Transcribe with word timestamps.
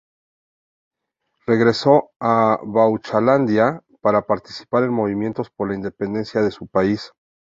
Regresó 1.45 2.09
a 2.19 2.57
Bechuanalandia 2.65 3.83
para 4.01 4.25
participar 4.25 4.81
en 4.85 4.93
movimientos 4.93 5.51
por 5.51 5.69
la 5.69 5.75
independencia 5.75 6.41
de 6.41 6.49
su 6.49 6.65
país. 6.65 7.11